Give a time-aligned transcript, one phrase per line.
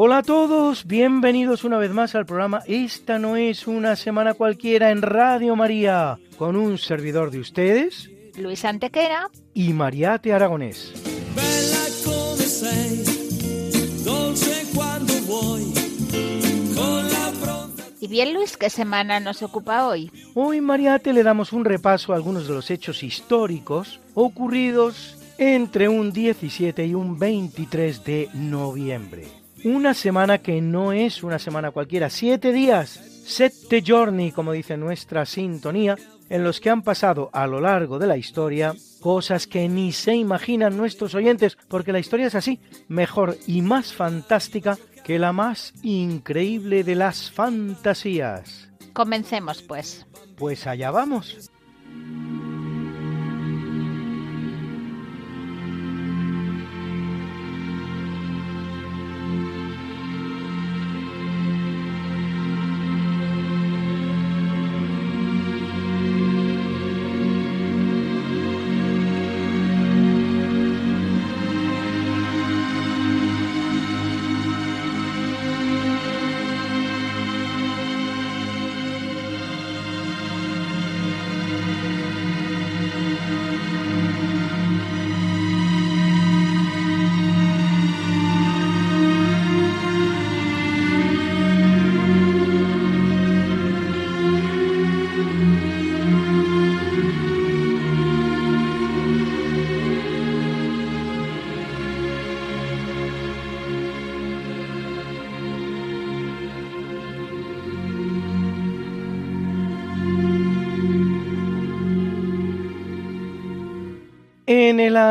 [0.00, 4.92] Hola a todos, bienvenidos una vez más al programa Esta no es una semana cualquiera
[4.92, 9.28] en Radio María, con un servidor de ustedes Luis Antequera.
[9.54, 10.92] y Mariate Aragonés.
[11.34, 13.02] Bella come sei,
[14.04, 15.64] dolce quando vuoi,
[16.76, 20.12] con la pronta Y bien, Luis, ¿qué semana nos ocupa hoy?
[20.34, 26.12] Hoy Mariate le damos un repaso a algunos de los hechos históricos ocurridos entre un
[26.12, 29.37] 17 y un 23 de noviembre.
[29.64, 32.90] Una semana que no es una semana cualquiera, siete días,
[33.26, 35.96] sette giorni, como dice nuestra sintonía,
[36.30, 40.14] en los que han pasado a lo largo de la historia cosas que ni se
[40.14, 45.72] imaginan nuestros oyentes, porque la historia es así, mejor y más fantástica que la más
[45.82, 48.68] increíble de las fantasías.
[48.92, 50.06] Comencemos, pues.
[50.36, 51.50] Pues allá vamos.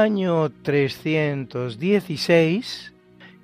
[0.08, 2.94] Año 316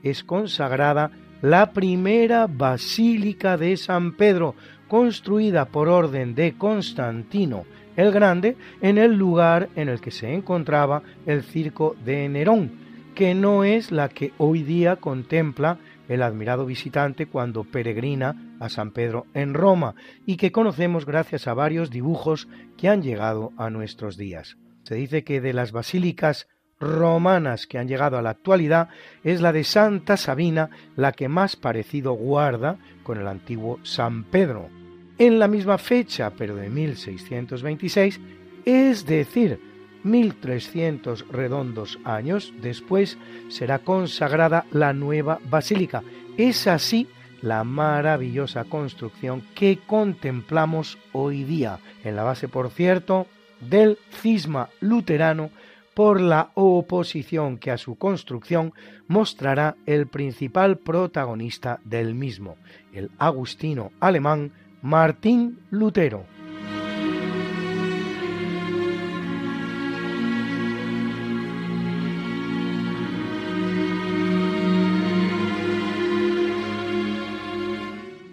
[0.01, 4.55] es consagrada la primera basílica de San Pedro,
[4.87, 7.65] construida por orden de Constantino
[7.97, 12.71] el Grande en el lugar en el que se encontraba el circo de Nerón,
[13.13, 18.91] que no es la que hoy día contempla el admirado visitante cuando peregrina a San
[18.91, 19.95] Pedro en Roma
[20.25, 22.47] y que conocemos gracias a varios dibujos
[22.77, 24.55] que han llegado a nuestros días.
[24.83, 26.47] Se dice que de las basílicas
[26.83, 28.89] romanas que han llegado a la actualidad
[29.23, 34.69] es la de Santa Sabina la que más parecido guarda con el antiguo San Pedro.
[35.17, 38.19] En la misma fecha, pero de 1626,
[38.65, 39.59] es decir,
[40.03, 43.17] 1300 redondos años después,
[43.49, 46.03] será consagrada la nueva basílica.
[46.37, 47.07] Es así
[47.41, 53.27] la maravillosa construcción que contemplamos hoy día, en la base, por cierto,
[53.59, 55.51] del cisma luterano
[55.93, 58.73] por la oposición que a su construcción
[59.07, 62.57] mostrará el principal protagonista del mismo,
[62.93, 66.25] el agustino alemán Martín Lutero.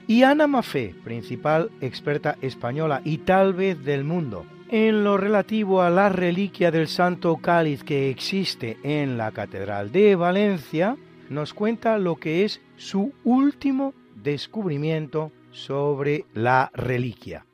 [0.07, 5.91] Y Ana Mafé, principal experta española y tal vez del mundo, en lo relativo a
[5.91, 10.97] la reliquia del Santo Cáliz que existe en la Catedral de Valencia,
[11.29, 17.45] nos cuenta lo que es su último descubrimiento sobre la reliquia.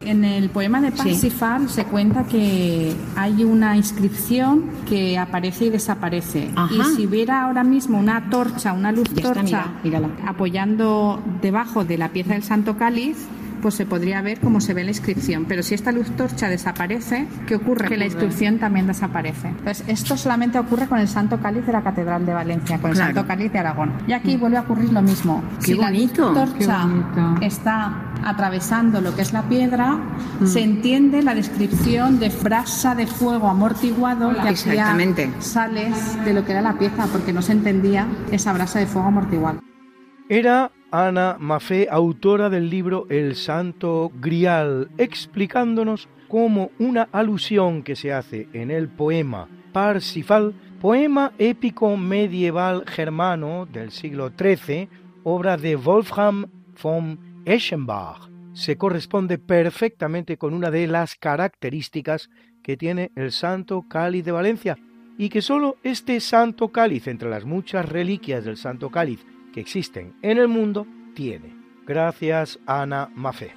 [0.00, 6.48] En el poema de Parsifal se cuenta que hay una inscripción que aparece y desaparece.
[6.56, 6.74] Ajá.
[6.74, 11.84] Y si hubiera ahora mismo una torcha, una luz Ya está, torcha, mira, apoyando debajo
[11.84, 13.28] de la pieza del Santo Cáliz,
[13.60, 15.44] pues se podría ver cómo se ve la inscripción.
[15.46, 17.88] Pero si esta luz torcha desaparece, ¿qué ocurre?
[17.88, 19.48] Que la inscripción también desaparece.
[19.48, 23.10] Entonces, esto solamente ocurre con el Santo Cáliz de la Catedral de Valencia, con Claro.
[23.10, 23.92] el Santo Cáliz de Aragón.
[24.06, 25.42] Y aquí vuelve a ocurrir lo mismo.
[25.60, 26.66] Qué si la luz bonito, torcha qué
[27.20, 27.44] bonito.
[27.44, 29.98] está atravesando lo que es la piedra,
[30.44, 35.30] se entiende la descripción de brasa de fuego amortiguado que hacía Exactamente.
[35.38, 39.08] sales de lo que era la pieza, porque no se entendía esa brasa de fuego
[39.08, 39.60] amortiguado.
[40.28, 48.12] Era Ana Mafé, autora del libro El Santo Grial, explicándonos cómo una alusión que se
[48.12, 54.88] hace en el poema Parsifal poema épico medieval germano del siglo XIII,
[55.22, 56.46] obra de Wolfram
[56.82, 58.28] von Eschenbach.
[58.52, 62.30] Se corresponde perfectamente con una de las características
[62.64, 64.76] que tiene el Santo Cáliz de Valencia,
[65.18, 70.14] y que sólo este Santo Cáliz, entre las muchas reliquias del Santo Cáliz que existen
[70.22, 71.54] en el mundo, tiene.
[71.86, 73.52] Gracias, Ana Mafé.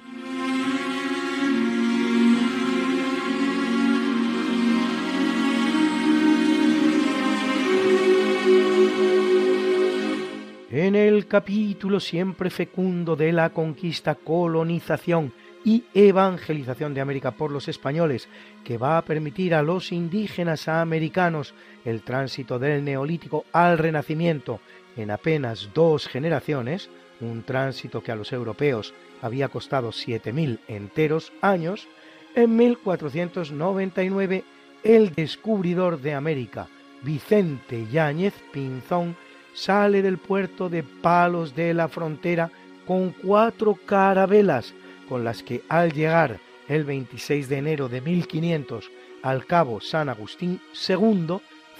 [10.70, 15.32] En el capítulo siempre fecundo de la conquista, colonización
[15.64, 18.28] y evangelización de América por los españoles,
[18.64, 21.54] que va a permitir a los indígenas americanos
[21.84, 24.60] el tránsito del neolítico al renacimiento
[24.96, 31.88] en apenas dos generaciones, un tránsito que a los europeos había costado 7.000 enteros años,
[32.34, 34.44] en 1499
[34.82, 36.68] el descubridor de América,
[37.02, 39.16] Vicente Yáñez Pinzón,
[39.54, 42.50] sale del puerto de Palos de la Frontera
[42.86, 44.74] con cuatro carabelas
[45.08, 48.90] con las que al llegar el 26 de enero de 1500
[49.22, 51.38] al cabo San Agustín II,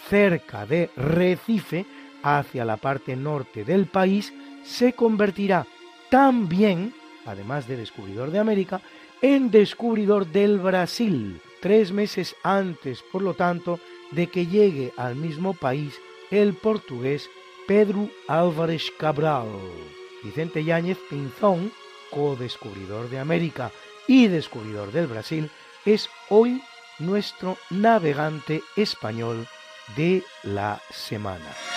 [0.09, 1.85] cerca de Recife,
[2.25, 4.32] hacia la parte norte del país,
[4.65, 5.67] se convertirá
[6.11, 6.94] también,
[7.26, 8.81] además de descubridor de América,
[9.21, 13.79] en descubridor del Brasil, tres meses antes, por lo tanto,
[14.11, 16.00] de que llegue al mismo país
[16.31, 17.29] el portugués
[17.67, 19.49] Pedro Álvarez Cabral.
[20.23, 21.73] Vicente Yáñez Pinzón,
[22.11, 23.70] co-descubridor de América
[24.06, 25.50] y descubridor del Brasil,
[25.85, 26.62] es hoy
[26.99, 29.47] nuestro navegante español
[29.97, 31.74] de la semana.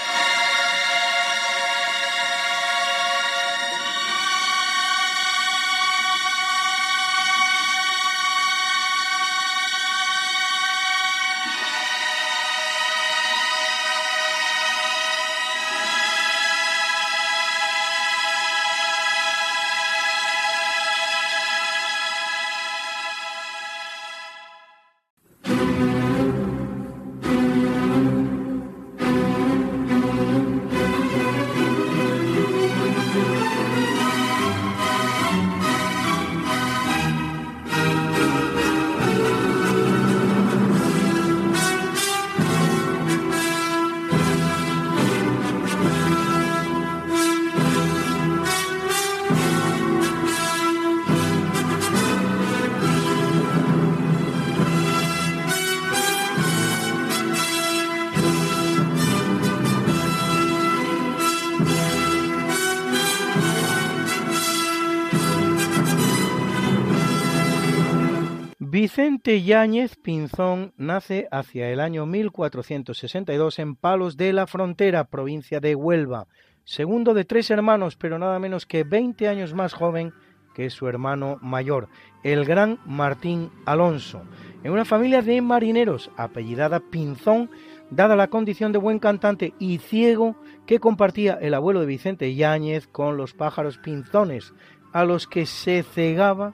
[69.27, 75.75] Vicente Yáñez Pinzón nace hacia el año 1462 en Palos de la Frontera, provincia de
[75.75, 76.27] Huelva,
[76.63, 80.13] segundo de tres hermanos, pero nada menos que 20 años más joven
[80.55, 81.89] que su hermano mayor,
[82.23, 84.21] el gran Martín Alonso,
[84.63, 87.49] en una familia de marineros apellidada Pinzón,
[87.89, 92.87] dada la condición de buen cantante y ciego que compartía el abuelo de Vicente Yáñez
[92.87, 94.53] con los pájaros pinzones,
[94.93, 96.53] a los que se cegaba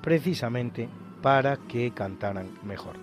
[0.00, 0.88] precisamente
[1.22, 2.96] para que cantaran mejor.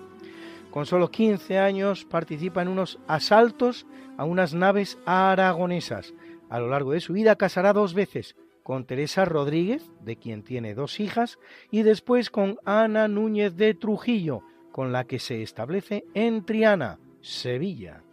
[0.70, 3.88] Con solo 15 años participa en unos asaltos
[4.18, 6.14] a unas naves aragonesas.
[6.50, 10.76] A lo largo de su vida casará dos veces, con Teresa Rodríguez, de quien tiene
[10.76, 11.40] dos hijas,
[11.72, 18.04] y después con Ana Núñez de Trujillo, con la que se establece en Triana, Sevilla.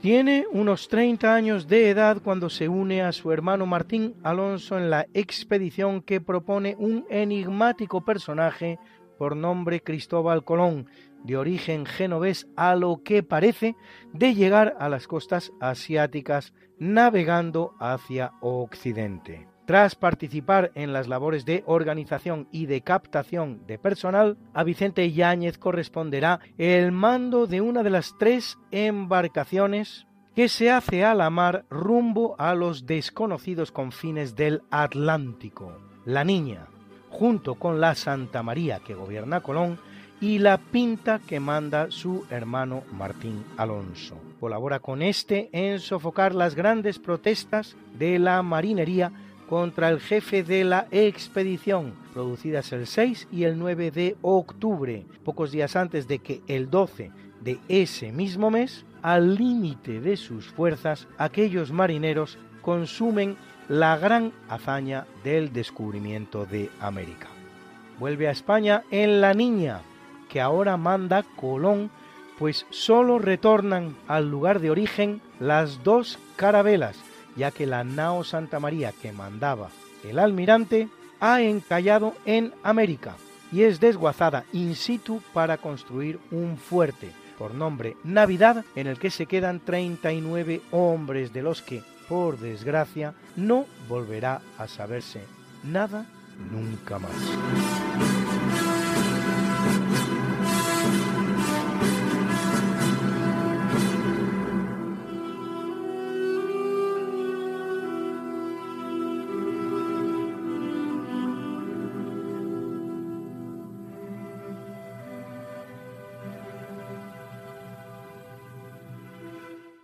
[0.00, 4.90] Tiene unos 30 años de edad cuando se une a su hermano Martín Alonso en
[4.90, 8.80] la expedición que propone un enigmático personaje
[9.22, 10.88] por nombre Cristóbal Colón,
[11.22, 13.76] de origen genovés a lo que parece,
[14.12, 19.46] de llegar a las costas asiáticas navegando hacia Occidente.
[19.64, 25.56] Tras participar en las labores de organización y de captación de personal, a Vicente Yáñez
[25.56, 31.64] corresponderá el mando de una de las tres embarcaciones que se hace a la mar
[31.70, 35.78] rumbo a los desconocidos confines del Atlántico.
[36.04, 36.66] La Niña,
[37.12, 39.78] junto con la Santa María que gobierna Colón
[40.20, 44.16] y la Pinta que manda su hermano Martín Alonso.
[44.40, 49.12] Colabora con este en sofocar las grandes protestas de la marinería
[49.48, 55.52] contra el jefe de la expedición, producidas el 6 y el 9 de octubre, pocos
[55.52, 57.10] días antes de que el 12
[57.42, 63.36] de ese mismo mes, al límite de sus fuerzas, aquellos marineros consumen
[63.72, 67.28] la gran hazaña del descubrimiento de América.
[67.98, 69.80] Vuelve a España en La Niña,
[70.28, 71.90] que ahora manda Colón
[72.38, 76.98] pues solo retornan al lugar de origen las dos carabelas,
[77.34, 79.70] ya que la nao Santa María que mandaba
[80.04, 83.14] el almirante ha encallado en América
[83.50, 89.10] y es desguazada in situ para construir un fuerte por nombre Navidad en el que
[89.10, 95.20] se quedan 39 hombres de los que, por desgracia, no volverá a saberse
[95.64, 96.06] nada
[96.50, 97.12] nunca más.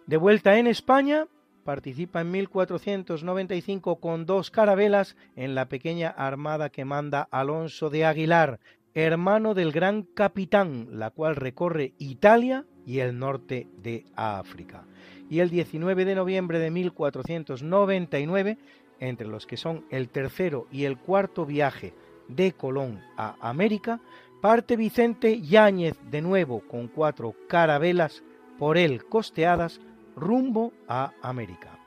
[0.09, 1.27] De vuelta en España,
[1.69, 8.59] participa en 1495 con dos carabelas en la pequeña armada que manda Alonso de Aguilar,
[8.95, 14.87] hermano del gran capitán, la cual recorre Italia y el norte de África.
[15.29, 18.57] Y el 19 de noviembre de 1499,
[18.99, 21.93] entre los que son el tercero y el cuarto viaje
[22.29, 24.01] de Colón a América,
[24.41, 28.23] parte Vicente Yáñez de nuevo con cuatro carabelas
[28.59, 29.83] por él costeadas
[30.19, 31.79] rumbo a América.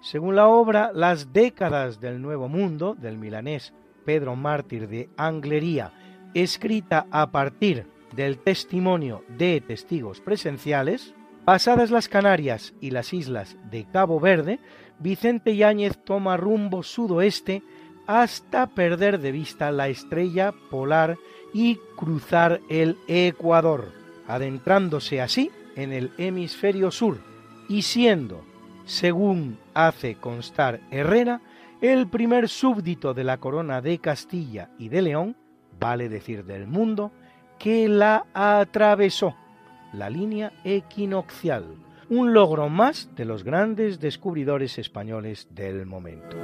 [0.00, 3.72] Según la obra Las décadas del Nuevo Mundo del milanés
[4.04, 5.92] Pedro Mártir de Anglería,
[6.34, 11.14] escrita a partir del testimonio de testigos presenciales,
[11.44, 14.60] pasadas las Canarias y las islas de Cabo Verde,
[14.98, 17.62] Vicente Yáñez toma rumbo sudoeste
[18.06, 21.18] hasta perder de vista la estrella polar
[21.52, 23.92] y cruzar el Ecuador,
[24.28, 27.18] adentrándose así en el hemisferio sur,
[27.68, 28.44] y siendo,
[28.84, 31.40] según hace constar Herrera,
[31.80, 35.36] el primer súbdito de la corona de Castilla y de León,
[35.78, 37.12] vale decir del mundo,
[37.58, 39.34] que la atravesó,
[39.92, 41.64] la línea equinoccial,
[42.08, 46.36] un logro más de los grandes descubridores españoles del momento.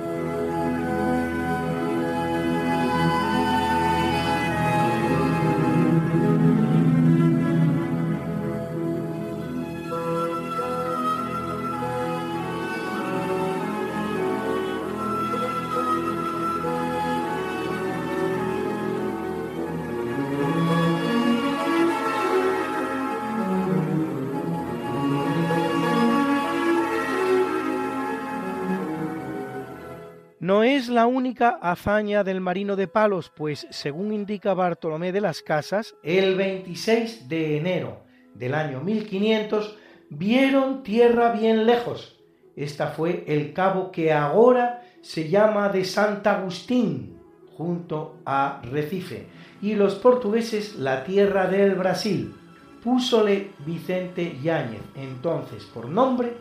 [30.43, 35.41] No es la única hazaña del marino de palos, pues según indica Bartolomé de las
[35.41, 38.03] Casas, el 26 de enero
[38.35, 39.79] del año 1500
[40.11, 42.19] vieron tierra bien lejos.
[42.57, 47.21] Esta fue el cabo que ahora se llama de Santa Agustín,
[47.57, 49.29] junto a Recife,
[49.61, 52.35] y los portugueses la tierra del Brasil.
[52.83, 56.33] Púsole Vicente Yáñez, entonces por nombre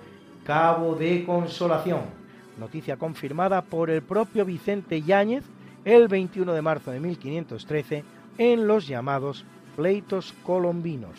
[0.43, 2.20] Cabo de Consolación
[2.57, 5.43] noticia confirmada por el propio Vicente Yáñez
[5.85, 8.03] el 21 de marzo de 1513
[8.37, 11.17] en los llamados pleitos colombinos.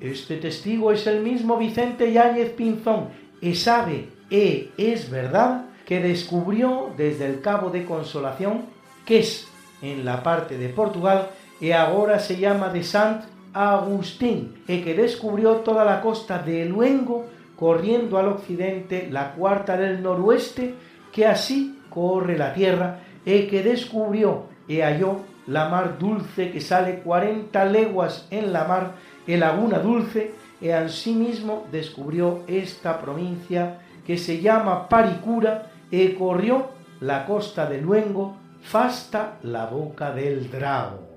[0.00, 3.08] Este testigo es el mismo Vicente Yáñez Pinzón
[3.40, 8.66] y sabe, e es verdad, que descubrió desde el Cabo de Consolación,
[9.06, 9.48] que es
[9.80, 13.24] en la parte de Portugal y ahora se llama de Sant
[13.54, 17.24] Agustín, y que descubrió toda la costa de Luengo
[17.58, 20.74] corriendo al occidente la cuarta del noroeste,
[21.12, 27.00] que así corre la tierra, e que descubrió e halló la mar dulce que sale
[27.00, 28.94] cuarenta leguas en la mar,
[29.26, 37.26] e laguna dulce, e asimismo descubrió esta provincia que se llama Paricura, e corrió la
[37.26, 41.08] costa de Luengo, fasta la boca del Drago.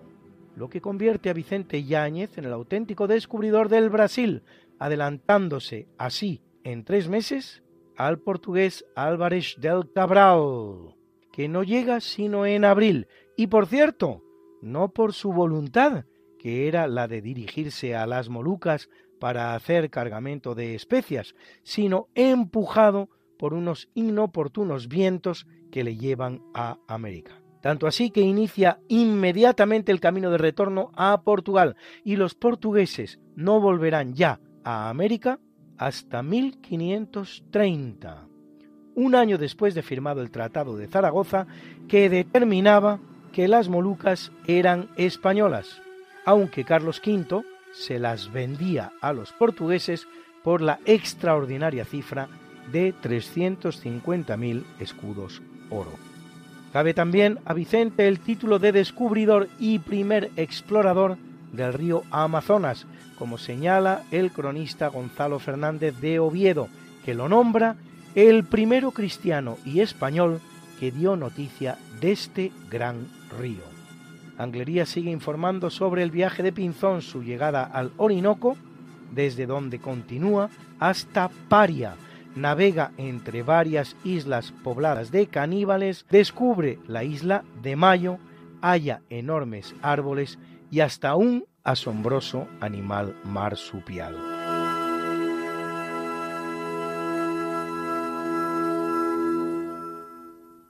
[0.56, 4.44] Lo que convierte a Vicente Yáñez en el auténtico descubridor del Brasil,
[4.82, 7.62] adelantándose así en tres meses
[7.96, 10.96] al portugués Álvarez del Cabral,
[11.32, 13.08] que no llega sino en abril,
[13.38, 14.24] y por cierto,
[14.60, 16.06] no por su voluntad,
[16.40, 23.08] que era la de dirigirse a las Molucas para hacer cargamento de especias, sino empujado
[23.38, 27.40] por unos inoportunos vientos que le llevan a América.
[27.62, 33.62] Tanto así que inicia inmediatamente el camino de retorno a Portugal y los portugueses no
[33.62, 35.40] volverán ya a América
[35.78, 38.28] hasta 1530,
[38.96, 41.48] un año después de firmado el Tratado de Zaragoza
[41.88, 43.00] que determinaba
[43.32, 45.82] que las Molucas eran españolas,
[46.26, 50.08] aunque Carlos V se las vendía a los portugueses
[50.44, 52.28] por la extraordinaria cifra
[52.72, 55.92] de 350.000 escudos oro.
[56.74, 61.18] Cabe también a Vicente el título de descubridor y primer explorador
[61.52, 62.86] del río Amazonas,
[63.18, 66.70] como señala el cronista Gonzalo Fernández de Oviedo,
[67.06, 67.76] que lo nombra
[68.16, 70.42] el primero cristiano y español
[70.80, 73.08] que dio noticia de este gran
[73.40, 73.64] río.
[74.38, 78.58] Anglería sigue informando sobre el viaje de Pinzón, su llegada al Orinoco,
[79.12, 81.96] desde donde continúa hasta Paria,
[82.36, 88.18] navega entre varias islas pobladas de caníbales, descubre la isla de Mayo,
[88.62, 90.40] halla enormes árboles
[90.72, 94.16] y hasta un asombroso animal marsupial.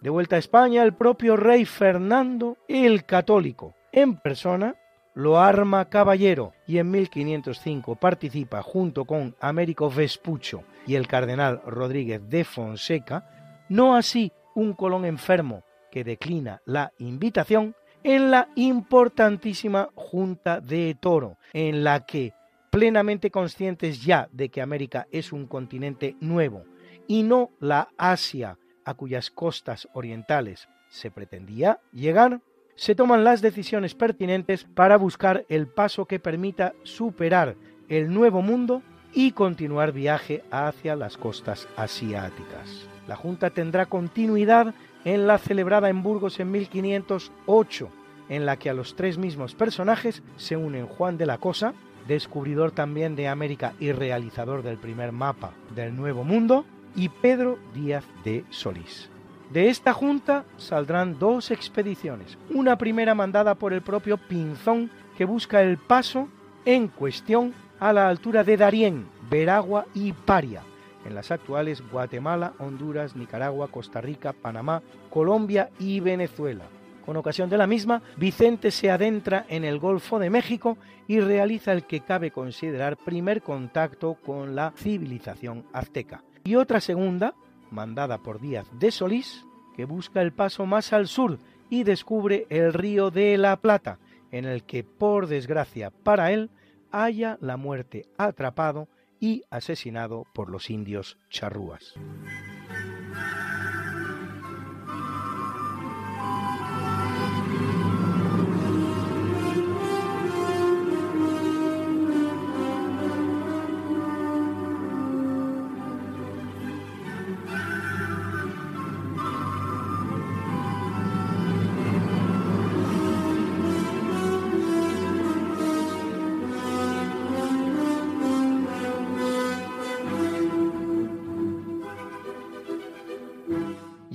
[0.02, 4.76] De vuelta a España, el propio rey Fernando el Católico, en persona,
[5.14, 12.22] lo arma caballero y en 1505 participa junto con Américo Vespucho y el cardenal Rodríguez
[12.30, 13.30] de Fonseca,
[13.70, 21.38] no así un Colón enfermo que declina la invitación, en la importantísima Junta de Toro,
[21.54, 22.34] en la que,
[22.70, 26.64] plenamente conscientes ya de que América es un continente nuevo
[27.08, 32.42] y no la Asia a cuyas costas orientales se pretendía llegar,
[32.76, 37.56] se toman las decisiones pertinentes para buscar el paso que permita superar
[37.90, 38.82] el nuevo mundo
[39.14, 42.88] y continuar viaje hacia las costas asiáticas.
[43.08, 44.74] La Junta tendrá continuidad
[45.06, 47.90] en la celebrada en Burgos en 1508,
[48.30, 51.74] en la que a los tres mismos personajes se unen Juan de la Cosa,
[52.08, 56.66] descubridor también de América y realizador del primer mapa del Nuevo Mundo,
[56.96, 59.10] y Pedro Díaz de Solís.
[59.52, 65.62] De esta junta saldrán dos expediciones, una primera mandada por el propio Pinzón que busca
[65.62, 66.30] el paso
[66.66, 70.62] en cuestión a la altura de Darién, Veragua y Paria,
[71.06, 76.66] en las actuales Guatemala, Honduras, Nicaragua, Costa Rica, Panamá, Colombia y Venezuela.
[77.06, 80.78] Con ocasión de la misma, Vicente se adentra en el Golfo de México
[81.08, 86.24] y realiza el que cabe considerar primer contacto con la civilización azteca.
[86.44, 87.34] Y otra segunda,
[87.72, 92.74] mandada por Díaz de Solís, que busca el paso más al sur y descubre el
[92.74, 93.98] río de la Plata,
[94.32, 96.50] en el que, por desgracia para él,
[96.92, 98.88] haya la muerte atrapado
[99.22, 101.94] y asesinado por los indios charrúas.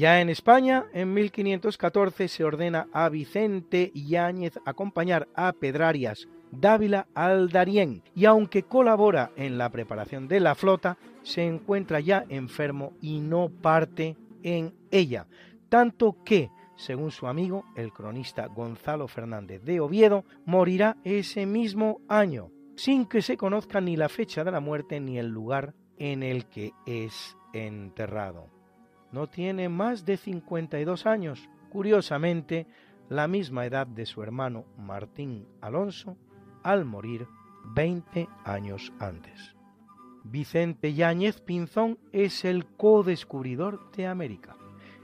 [0.07, 7.49] Ya en España, en 1514 se ordena a Vicente Yáñez acompañar a Pedrarias Dávila al
[7.49, 8.05] Darién.
[8.15, 13.49] Y aunque colabora en la preparación de la flota, se encuentra ya enfermo y no
[13.49, 15.27] parte en ella,
[15.69, 22.53] tanto que, según su amigo, el cronista Gonzalo Fernández de Oviedo, morirá ese mismo año,
[22.77, 26.47] sin que se conozca ni la fecha de la muerte ni el lugar en el
[26.47, 28.56] que es enterrado
[29.13, 32.67] no tiene más de 52 años, curiosamente
[33.09, 36.17] la misma edad de su hermano Martín Alonso
[36.63, 37.27] al morir
[37.75, 39.55] 20 años antes.
[40.25, 44.57] Vicente Yáñez Pinzón es el co-descubridor de América,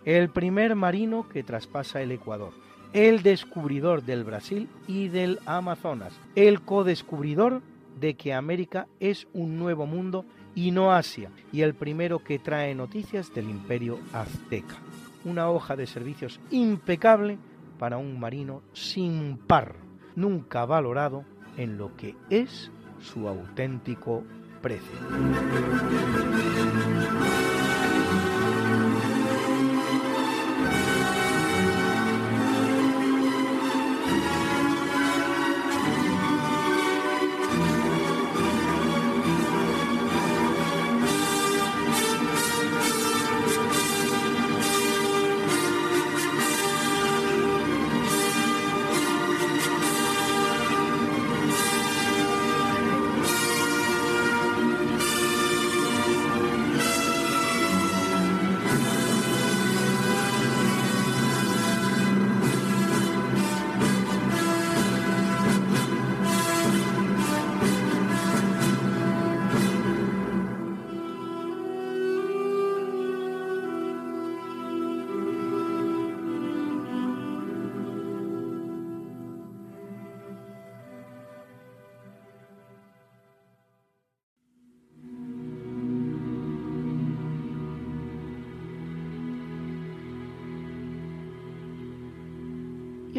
[0.04, 2.52] el primer marino que traspasa el Ecuador,
[2.92, 7.62] el descubridor del Brasil y del Amazonas, el co-descubridor
[8.00, 12.74] de que América es un nuevo mundo y no Asia, y el primero que trae
[12.74, 14.76] noticias del imperio azteca.
[15.24, 17.38] Una hoja de servicios impecable
[17.78, 19.76] para un marino sin par,
[20.14, 21.24] nunca valorado
[21.56, 24.24] en lo que es su auténtico
[24.60, 24.98] precio.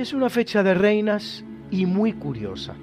[0.03, 2.75] Es una fecha de reinas y muy curiosa,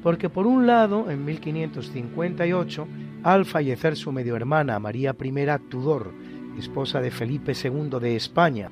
[0.00, 2.86] porque por un lado, en 1558,
[3.24, 6.14] al fallecer su medio hermana María I Tudor,
[6.56, 8.70] esposa de Felipe II de España,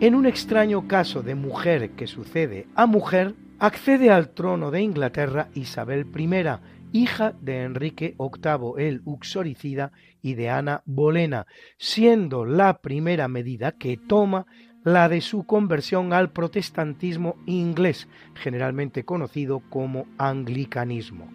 [0.00, 5.48] en un extraño caso de mujer que sucede a mujer, accede al trono de Inglaterra
[5.54, 9.90] Isabel I, hija de Enrique VIII el Uxoricida
[10.20, 11.46] y de Ana Bolena,
[11.78, 14.44] siendo la primera medida que toma
[14.84, 21.28] la de su conversión al protestantismo inglés, generalmente conocido como anglicanismo.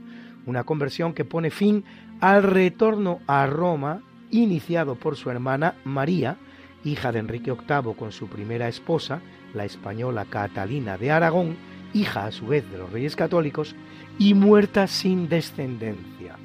[0.46, 1.84] Una conversión que pone fin
[2.20, 6.38] al retorno a Roma iniciado por su hermana María,
[6.84, 9.22] hija de Enrique VIII con su primera esposa,
[9.54, 11.56] la española Catalina de Aragón,
[11.94, 13.76] hija a su vez de los reyes católicos,
[14.20, 16.36] y muerta sin descendencia.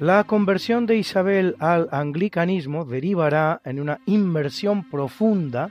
[0.00, 5.70] La conversión de Isabel al anglicanismo derivará en una inmersión profunda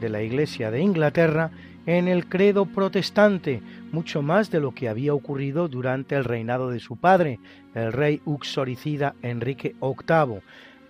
[0.00, 1.50] de la Iglesia de Inglaterra
[1.86, 6.80] en el credo protestante, mucho más de lo que había ocurrido durante el reinado de
[6.80, 7.40] su padre,
[7.74, 10.40] el rey uxoricida Enrique VIII,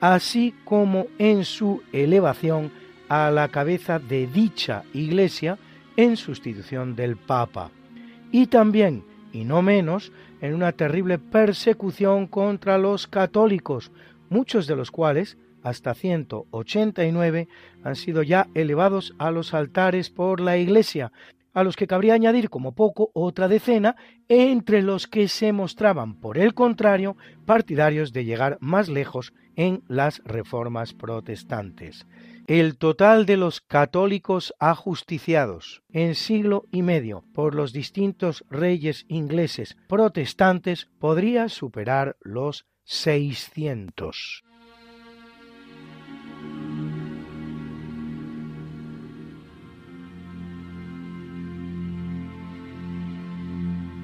[0.00, 2.72] así como en su elevación
[3.08, 5.58] a la cabeza de dicha Iglesia
[5.96, 7.70] en sustitución del Papa,
[8.30, 13.90] y también, y no menos, en una terrible persecución contra los católicos,
[14.30, 15.38] muchos de los cuales
[15.68, 17.48] hasta 189
[17.82, 21.12] han sido ya elevados a los altares por la Iglesia,
[21.54, 23.96] a los que cabría añadir como poco otra decena,
[24.28, 30.22] entre los que se mostraban, por el contrario, partidarios de llegar más lejos en las
[30.24, 32.06] reformas protestantes.
[32.46, 39.76] El total de los católicos ajusticiados en siglo y medio por los distintos reyes ingleses
[39.88, 44.47] protestantes podría superar los 600.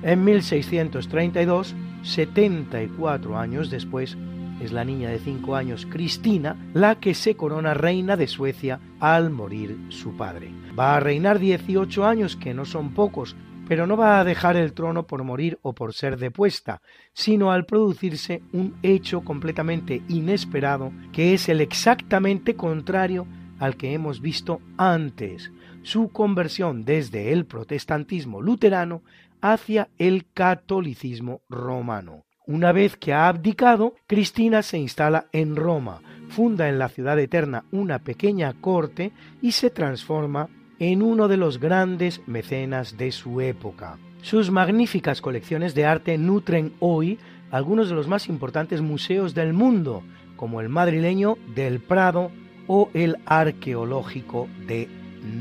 [0.04, 4.18] En 1632, 74 años después,
[4.60, 9.30] es la niña de 5 años Cristina la que se corona reina de Suecia al
[9.30, 10.50] morir su padre.
[10.78, 13.34] Va a reinar 18 años, que no son pocos,
[13.66, 16.82] pero no va a dejar el trono por morir o por ser depuesta,
[17.14, 23.26] sino al producirse un hecho completamente inesperado, que es el exactamente contrario
[23.58, 25.50] al que hemos visto antes,
[25.82, 29.02] su conversión desde el protestantismo luterano
[29.44, 32.24] hacia el catolicismo romano.
[32.46, 37.66] Una vez que ha abdicado, Cristina se instala en Roma, funda en la ciudad eterna
[37.70, 43.98] una pequeña corte y se transforma en uno de los grandes mecenas de su época.
[44.22, 47.18] Sus magníficas colecciones de arte nutren hoy
[47.50, 50.02] algunos de los más importantes museos del mundo,
[50.36, 52.30] como el madrileño del Prado
[52.66, 54.88] o el arqueológico de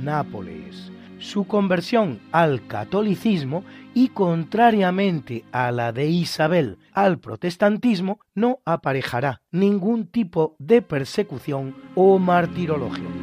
[0.04, 0.93] Nápoles
[1.24, 10.08] su conversión al catolicismo y contrariamente a la de Isabel al protestantismo, no aparejará ningún
[10.08, 13.23] tipo de persecución o martirologio.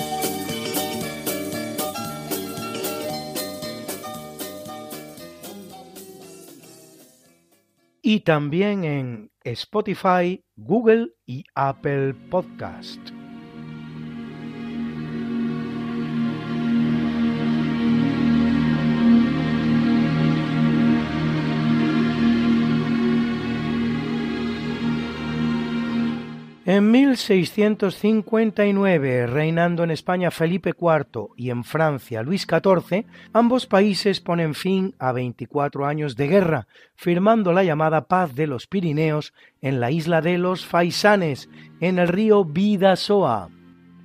[8.01, 13.20] Y también en Spotify, Google y Apple Podcast.
[26.63, 34.53] En 1659, reinando en España Felipe IV y en Francia Luis XIV, ambos países ponen
[34.53, 39.89] fin a 24 años de guerra, firmando la llamada Paz de los Pirineos en la
[39.89, 43.49] isla de los Faisanes, en el río Bidasoa.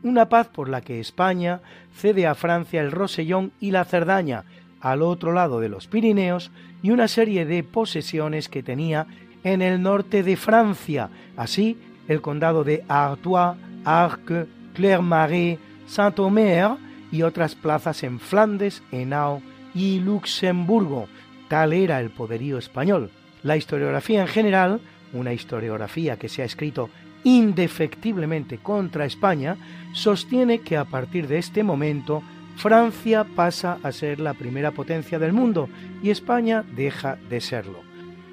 [0.02, 1.60] Una paz por la que España
[1.94, 4.46] cede a Francia el Rosellón y la Cerdaña,
[4.80, 6.50] al otro lado de los Pirineos
[6.82, 9.06] y una serie de posesiones que tenía
[9.44, 11.76] en el norte de Francia, así
[12.08, 16.70] el condado de Artois, Arques, Clermarais, Saint-Omer
[17.10, 19.42] y otras plazas en Flandes, Henao
[19.74, 21.08] y Luxemburgo.
[21.48, 23.10] Tal era el poderío español.
[23.42, 24.80] La historiografía en general,
[25.12, 26.90] una historiografía que se ha escrito
[27.24, 29.56] indefectiblemente contra España,
[29.92, 32.22] sostiene que a partir de este momento
[32.56, 35.68] Francia pasa a ser la primera potencia del mundo
[36.02, 37.85] y España deja de serlo.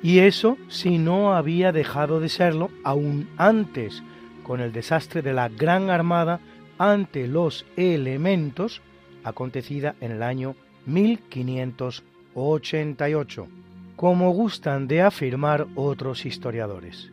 [0.04, 4.04] Y eso si no había dejado de serlo aún antes,
[4.44, 6.42] con el desastre de la Gran Armada
[6.78, 8.82] ante los elementos,
[9.24, 13.48] acontecida en el año 1588,
[13.96, 17.10] como gustan de afirmar otros historiadores.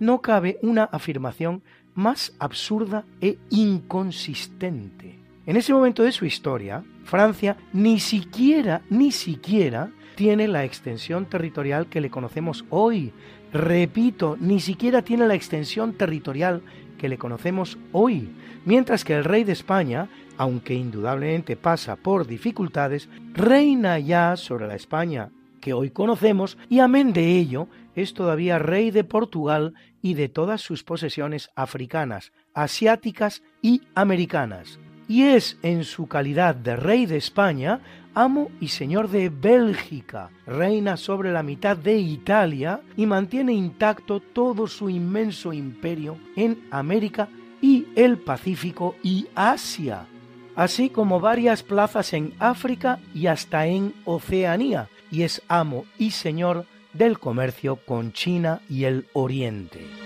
[0.00, 1.60] No cabe una afirmación
[1.94, 5.18] más absurda e inconsistente.
[5.44, 11.86] En ese momento de su historia, Francia ni siquiera, ni siquiera tiene la extensión territorial
[11.86, 13.12] que le conocemos hoy.
[13.52, 16.60] Repito, ni siquiera tiene la extensión territorial
[16.98, 18.28] que le conocemos hoy,
[18.64, 24.74] mientras que el rey de España, aunque indudablemente pasa por dificultades, reina ya sobre la
[24.74, 30.28] España que hoy conocemos y amén de ello es todavía rey de Portugal y de
[30.28, 37.16] todas sus posesiones africanas, asiáticas y americanas y es en su calidad de rey de
[37.16, 37.80] España,
[38.14, 44.66] amo y señor de Bélgica, reina sobre la mitad de Italia y mantiene intacto todo
[44.66, 47.28] su inmenso imperio en América
[47.60, 50.06] y el Pacífico y Asia,
[50.54, 56.66] así como varias plazas en África y hasta en Oceanía, y es amo y señor
[56.92, 59.97] del comercio con China y el Oriente.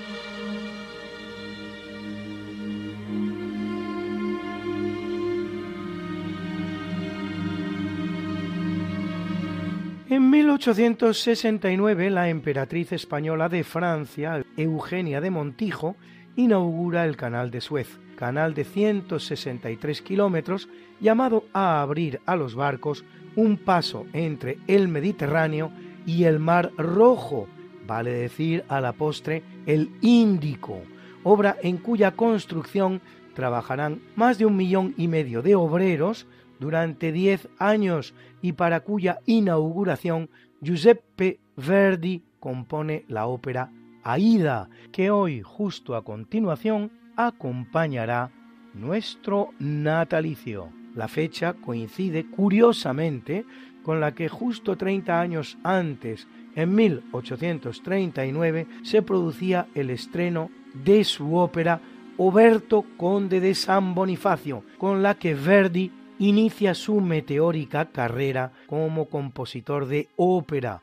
[10.65, 15.97] 1869, la emperatriz española de Francia, Eugenia de Montijo,
[16.37, 20.69] inaugura el Canal de Suez, canal de 163 kilómetros,
[21.01, 25.73] llamado a abrir a los barcos un paso entre el Mediterráneo
[26.07, 27.49] y el Mar Rojo,
[27.85, 30.83] vale decir a la postre el Índico,
[31.25, 33.01] obra en cuya construcción
[33.35, 36.29] trabajarán más de un millón y medio de obreros,
[36.63, 40.31] durante diez años y para cuya inauguración
[40.63, 43.73] Giuseppe Verdi compone la ópera
[44.05, 48.31] Aida, que hoy, justo a continuación, acompañará
[48.73, 50.69] nuestro natalicio.
[50.95, 53.45] La fecha coincide curiosamente
[53.83, 61.37] con la que justo 30 años antes, en 1839, se producía el estreno de su
[61.37, 61.81] ópera
[62.19, 65.91] Oberto Conde de San Bonifacio, con la que Verdi
[66.23, 70.81] inicia su meteórica carrera como compositor de ópera.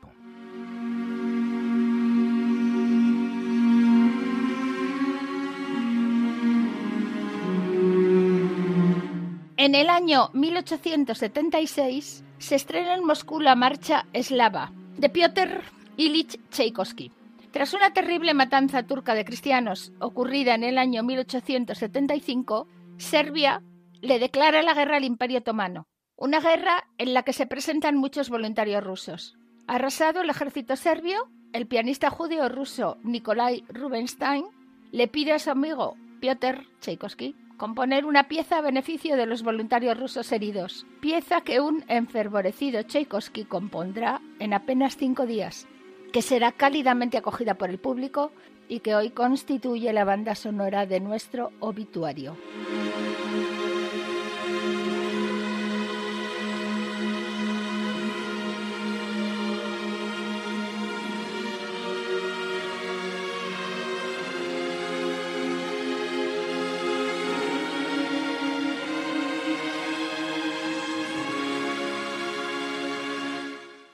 [9.56, 15.62] En el año 1876 se estrena en Moscú la marcha eslava de Piotr
[15.96, 17.12] Ilich Tchaikovsky.
[17.50, 23.62] Tras una terrible matanza turca de cristianos ocurrida en el año 1875, Serbia
[24.00, 28.28] le declara la guerra al Imperio Otomano, una guerra en la que se presentan muchos
[28.28, 29.36] voluntarios rusos.
[29.66, 34.46] Arrasado el ejército serbio, el pianista judío ruso Nikolai Rubinstein
[34.92, 39.98] le pide a su amigo Piotr Tchaikovsky componer una pieza a beneficio de los voluntarios
[39.98, 45.68] rusos heridos, pieza que un enfervorecido Tchaikovsky compondrá en apenas cinco días,
[46.10, 48.32] que será cálidamente acogida por el público
[48.66, 52.36] y que hoy constituye la banda sonora de nuestro obituario.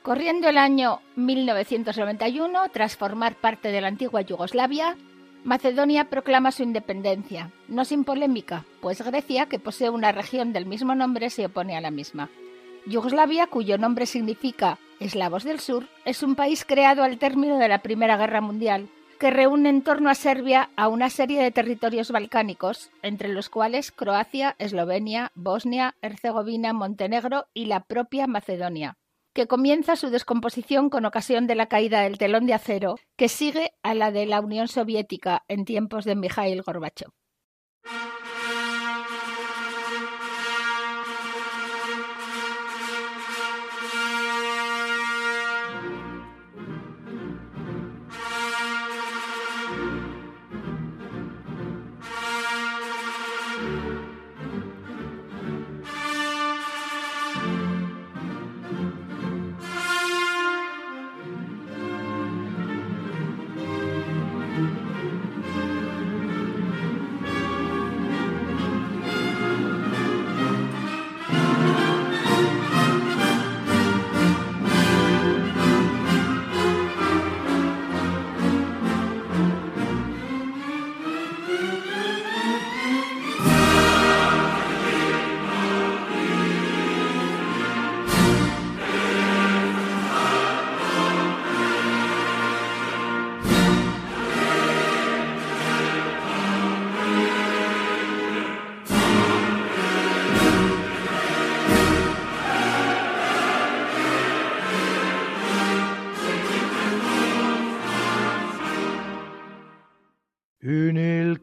[0.07, 4.97] Corriendo el año 1991, tras formar parte de la antigua Yugoslavia,
[5.43, 10.95] Macedonia proclama su independencia, no sin polémica, pues Grecia, que posee una región del mismo
[10.95, 12.31] nombre, se opone a la misma.
[12.87, 17.83] Yugoslavia, cuyo nombre significa Eslavos del Sur, es un país creado al término de la
[17.83, 18.89] Primera Guerra Mundial,
[19.19, 23.91] que reúne en torno a Serbia a una serie de territorios balcánicos, entre los cuales
[23.91, 28.97] Croacia, Eslovenia, Bosnia, Herzegovina, Montenegro y la propia Macedonia
[29.37, 33.75] que comienza su descomposición con ocasión de la caída del telón de acero, que sigue
[33.83, 37.11] a la de la Unión Soviética en tiempos de Mikhail Gorbachev.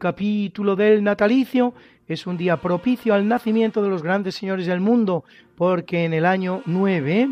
[0.04, 1.72] Capítulo del natalicio
[2.06, 5.24] es un día propicio al nacimiento de los grandes señores del mundo,
[5.56, 7.30] porque en el año 9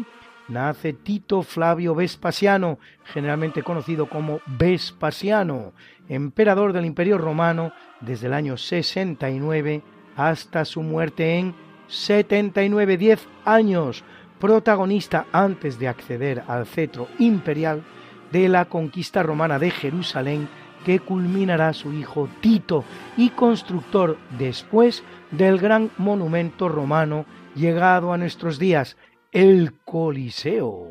[0.49, 5.75] nace Tito Flavio Vespasiano, generalmente conocido como Vespasiano,
[6.09, 9.83] emperador del Imperio Romano desde el año 69
[10.17, 11.55] hasta su muerte en
[11.89, 14.03] 79, 10 años,
[14.41, 17.85] protagonista antes de acceder al cetro imperial
[18.31, 20.49] de la conquista romana de Jerusalén
[20.85, 22.85] que culminará su hijo Tito
[23.17, 28.97] y constructor después del gran monumento romano llegado a nuestros días,
[29.31, 30.91] el Coliseo.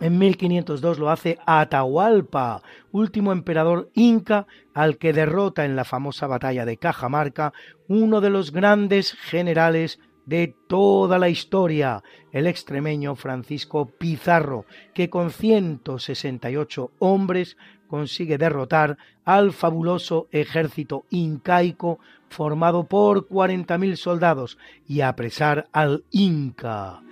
[0.00, 2.60] En 1502 lo hace Atahualpa,
[2.90, 7.52] último emperador inca al que derrota en la famosa batalla de Cajamarca
[7.86, 15.30] uno de los grandes generales de toda la historia, el extremeño Francisco Pizarro, que con
[15.30, 17.56] 168 hombres
[17.88, 24.58] consigue derrotar al fabuloso ejército incaico formado por 40.000 soldados
[24.88, 27.02] y apresar al Inca.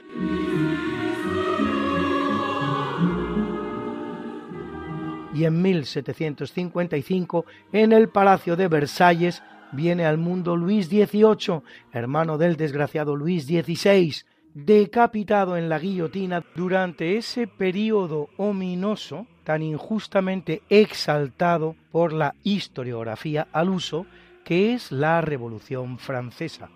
[5.33, 12.57] Y en 1755, en el Palacio de Versalles, viene al mundo Luis XVIII, hermano del
[12.57, 14.15] desgraciado Luis XVI,
[14.55, 23.71] decapitado en la guillotina durante ese periodo ominoso tan injustamente exaltado por la historiografía al
[23.71, 24.07] uso
[24.45, 26.69] que es la Revolución Francesa.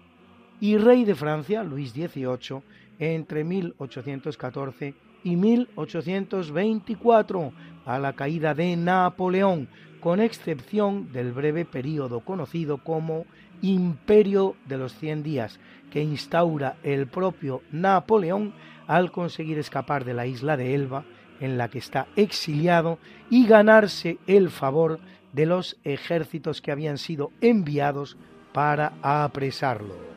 [0.60, 2.62] Y rey de Francia, Luis XVIII,
[2.98, 7.52] entre 1814 y 1824,
[7.84, 9.68] a la caída de Napoleón,
[10.04, 13.24] con excepción del breve periodo conocido como
[13.62, 15.58] Imperio de los Cien Días,
[15.90, 18.52] que instaura el propio Napoleón
[18.86, 21.06] al conseguir escapar de la isla de Elba,
[21.40, 22.98] en la que está exiliado,
[23.30, 25.00] y ganarse el favor
[25.32, 28.18] de los ejércitos que habían sido enviados
[28.52, 30.13] para apresarlo.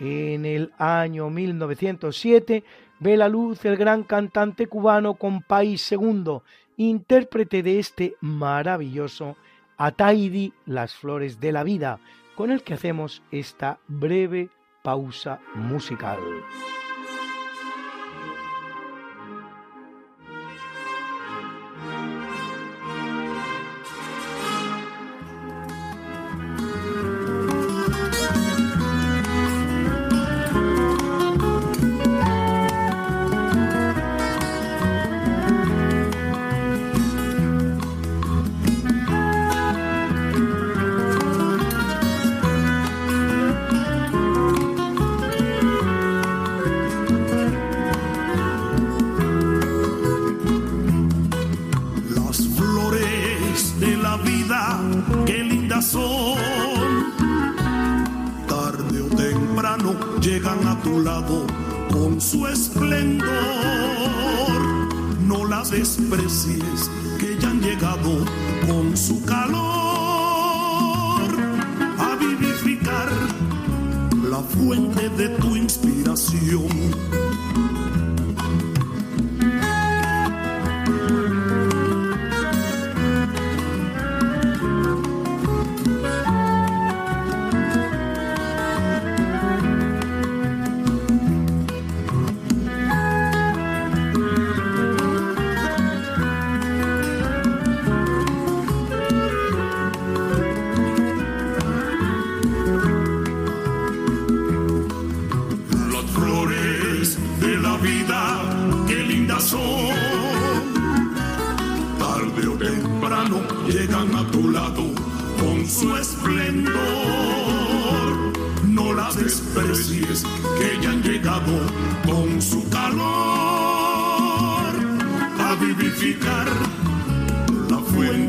[0.00, 2.64] En el año 1907
[3.00, 6.38] ve la luz el gran cantante cubano Compay II,
[6.78, 9.36] intérprete de este maravilloso
[9.76, 12.00] Ataidi, las flores de la vida,
[12.34, 14.48] con el que hacemos esta breve
[14.82, 16.18] pausa musical.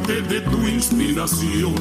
[0.04, 1.76] fuente de tu inspiración.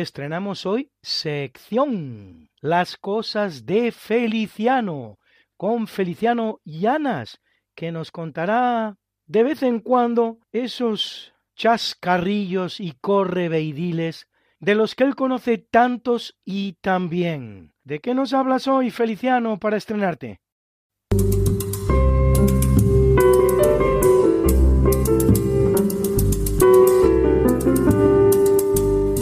[0.00, 5.18] Estrenamos hoy sección Las cosas de Feliciano
[5.56, 7.40] con Feliciano Llanas,
[7.74, 8.96] que nos contará
[9.26, 14.26] de vez en cuando esos chascarrillos y correveidiles
[14.58, 17.74] de los que él conoce tantos y también.
[17.84, 20.40] ¿De qué nos hablas hoy, Feliciano, para estrenarte?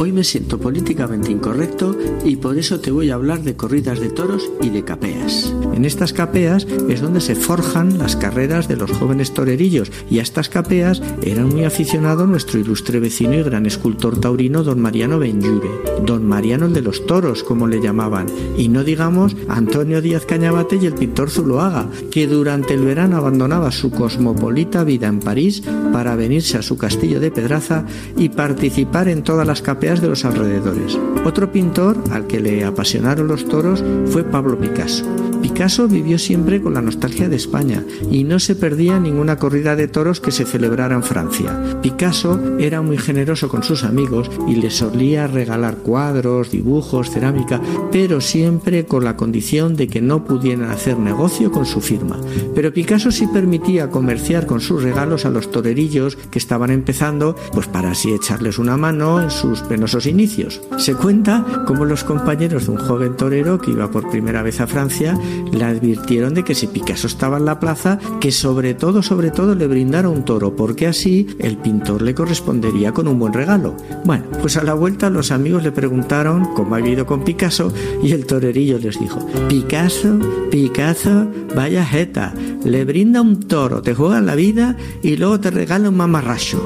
[0.00, 4.10] Hoy me siento políticamente incorrecto y por eso te voy a hablar de corridas de
[4.10, 5.52] toros y de capeas.
[5.74, 10.22] En estas capeas es donde se forjan las carreras de los jóvenes torerillos y a
[10.22, 15.68] estas capeas era muy aficionado nuestro ilustre vecino y gran escultor taurino don Mariano Benjure,
[16.06, 18.26] don Mariano el de los toros como le llamaban,
[18.56, 23.72] y no digamos Antonio Díaz Cañabate y el pintor Zuloaga, que durante el verano abandonaba
[23.72, 27.84] su cosmopolita vida en París para venirse a su castillo de Pedraza
[28.16, 30.98] y participar en todas las capeas de los alrededores.
[31.24, 35.04] Otro pintor al que le apasionaron los toros fue Pablo Picasso.
[35.42, 39.88] Picasso vivió siempre con la nostalgia de España y no se perdía ninguna corrida de
[39.88, 41.80] toros que se celebrara en Francia.
[41.82, 47.60] Picasso era muy generoso con sus amigos y les solía regalar cuadros, dibujos, cerámica,
[47.92, 52.18] pero siempre con la condición de que no pudieran hacer negocio con su firma.
[52.54, 57.66] Pero Picasso sí permitía comerciar con sus regalos a los torerillos que estaban empezando, pues
[57.66, 60.60] para así echarles una mano en sus penosos inicios.
[60.78, 64.66] Se cuenta como los compañeros de un joven torero que iba por primera vez a
[64.66, 65.18] Francia
[65.52, 69.54] le advirtieron de que si Picasso estaba en la plaza, que sobre todo, sobre todo
[69.54, 73.76] le brindara un toro, porque así el pintor le correspondería con un buen regalo.
[74.04, 77.72] Bueno, pues a la vuelta los amigos le preguntaron cómo había ido con Picasso
[78.02, 80.18] y el torerillo les dijo, Picasso,
[80.50, 85.88] Picasso, vaya jeta, le brinda un toro, te juega la vida y luego te regala
[85.88, 86.62] un mamarracho.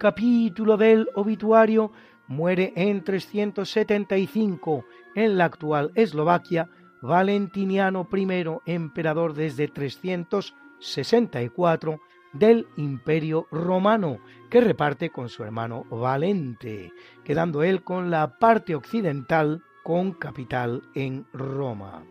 [0.00, 1.92] Capítulo del obituario
[2.26, 6.70] muere en 375 en la actual Eslovaquia
[7.02, 12.00] Valentiniano I, emperador desde 364
[12.32, 19.62] del Imperio Romano, que reparte con su hermano Valente, quedando él con la parte occidental
[19.82, 22.04] con capital en Roma.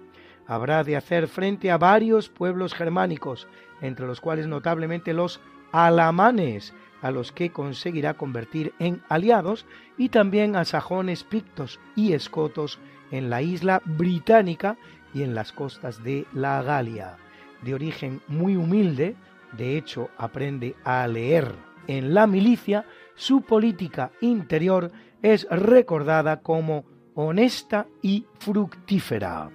[0.46, 3.48] Habrá de hacer frente a varios pueblos germánicos,
[3.82, 6.72] entre los cuales notablemente los alamanes,
[7.02, 9.66] a los que conseguirá convertir en aliados,
[9.98, 12.80] y también a sajones, pictos y escotos
[13.12, 14.78] en la isla británica
[15.14, 17.18] y en las costas de la Galia.
[17.62, 19.16] De origen muy humilde,
[19.54, 22.86] de hecho aprende a leer en la milicia,
[23.16, 24.92] su política interior
[25.24, 26.86] es recordada como
[27.16, 29.50] honesta y fructífera.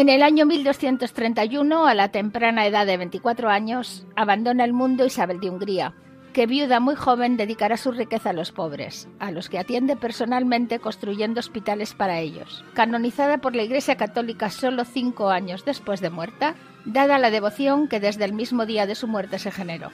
[0.00, 5.40] En el año 1231, a la temprana edad de 24 años, abandona el mundo Isabel
[5.40, 5.92] de Hungría,
[6.32, 10.78] que viuda muy joven dedicará su riqueza a los pobres, a los que atiende personalmente
[10.78, 12.64] construyendo hospitales para ellos.
[12.72, 16.54] Canonizada por la Iglesia Católica solo cinco años después de muerta,
[16.86, 19.90] dada la devoción que desde el mismo día de su muerte se generó.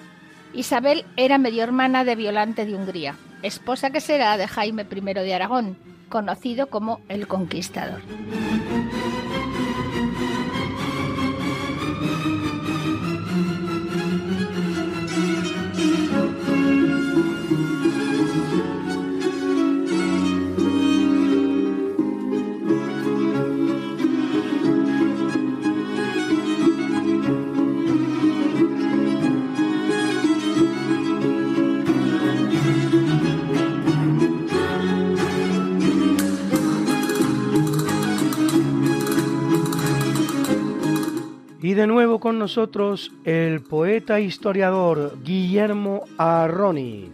[0.52, 5.34] Isabel era medio hermana de Violante de Hungría, esposa que será de Jaime I de
[5.34, 5.76] Aragón,
[6.09, 8.02] conocido como el Conquistador.
[41.66, 47.10] Y de nuevo con nosotros el poeta historiador Guillermo Arroni.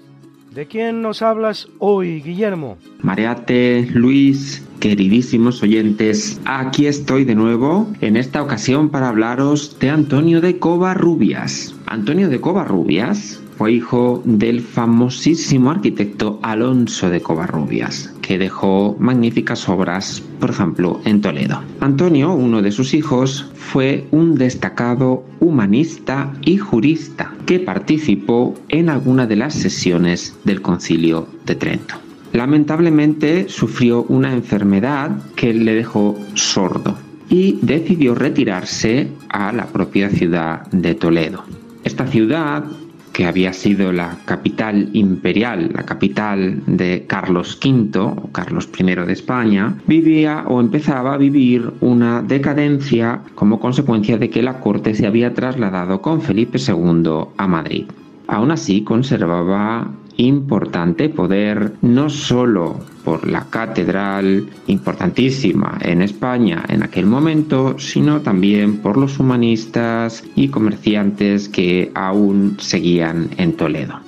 [0.54, 2.76] ¿De quién nos hablas hoy, Guillermo?
[3.00, 10.42] Mariate, Luis, queridísimos oyentes, aquí estoy de nuevo, en esta ocasión para hablaros de Antonio
[10.42, 11.74] de Covarrubias.
[11.86, 20.22] Antonio de Covarrubias fue hijo del famosísimo arquitecto Alonso de Covarrubias, que dejó magníficas obras,
[20.40, 21.62] por ejemplo, en Toledo.
[21.80, 29.26] Antonio, uno de sus hijos, fue un destacado humanista y jurista que participó en alguna
[29.26, 31.94] de las sesiones del Concilio de Trento.
[32.32, 36.96] Lamentablemente sufrió una enfermedad que le dejó sordo
[37.28, 41.44] y decidió retirarse a la propia ciudad de Toledo.
[41.84, 42.64] Esta ciudad
[43.12, 49.12] que había sido la capital imperial, la capital de Carlos V o Carlos I de
[49.12, 55.06] España, vivía o empezaba a vivir una decadencia como consecuencia de que la corte se
[55.06, 57.84] había trasladado con Felipe II a Madrid.
[58.28, 67.06] Aún así conservaba importante poder no solo por la catedral importantísima en España en aquel
[67.06, 74.00] momento, sino también por los humanistas y comerciantes que aún seguían en Toledo.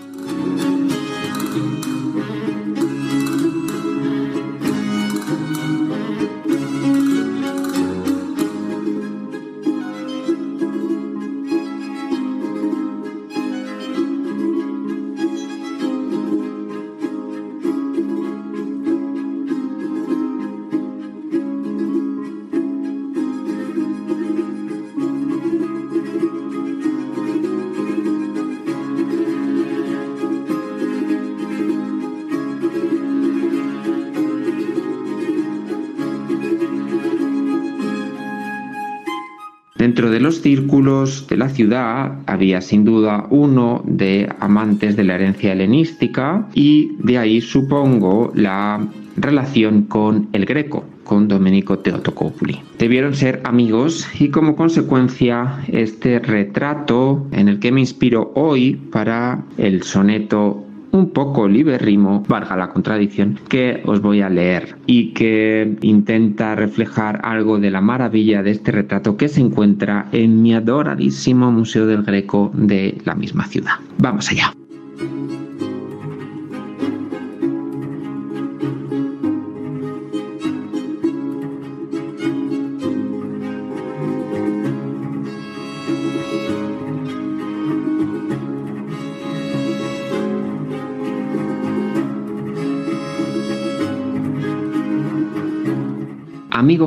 [41.29, 47.19] De la ciudad había sin duda uno de amantes de la herencia helenística y de
[47.19, 48.87] ahí supongo la
[49.17, 52.61] relación con el Greco, con Domenico Teotocopuli.
[52.79, 59.45] Debieron ser amigos y como consecuencia este retrato en el que me inspiro hoy para
[59.57, 60.64] el soneto
[60.95, 67.21] un poco libérrimo, valga la contradicción, que os voy a leer y que intenta reflejar
[67.25, 72.05] algo de la maravilla de este retrato que se encuentra en mi adoradísimo Museo del
[72.05, 73.75] Greco de la misma ciudad.
[73.99, 74.55] Vamos allá.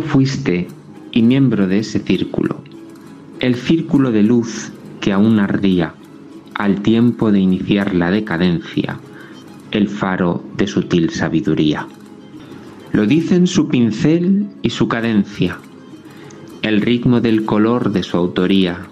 [0.01, 0.67] Fuiste
[1.11, 2.61] y miembro de ese círculo,
[3.39, 4.71] el círculo de luz
[5.01, 5.93] que aún ardía
[6.55, 8.99] al tiempo de iniciar la decadencia,
[9.71, 11.87] el faro de sutil sabiduría.
[12.91, 15.59] Lo dicen su pincel y su cadencia,
[16.61, 18.87] el ritmo del color de su autoría,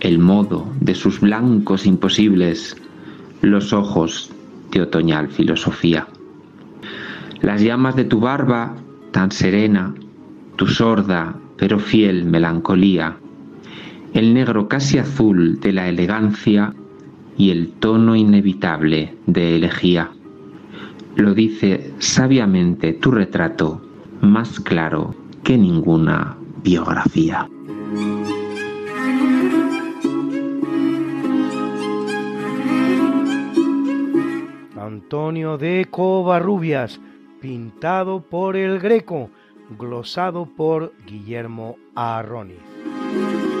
[0.00, 2.76] el modo de sus blancos imposibles,
[3.40, 4.30] los ojos
[4.70, 6.06] de otoñal filosofía.
[7.40, 8.76] Las llamas de tu barba,
[9.12, 9.94] tan serena,
[10.58, 13.16] tu sorda pero fiel melancolía,
[14.12, 16.74] el negro casi azul de la elegancia
[17.36, 20.10] y el tono inevitable de elegía.
[21.16, 23.80] Lo dice sabiamente tu retrato,
[24.20, 27.48] más claro que ninguna biografía.
[34.76, 37.00] Antonio de Covarrubias,
[37.40, 39.30] pintado por el Greco,
[39.70, 43.57] glosado por Guillermo Arroniz.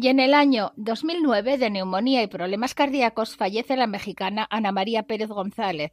[0.00, 5.02] Y en el año 2009, de neumonía y problemas cardíacos, fallece la mexicana Ana María
[5.02, 5.90] Pérez González,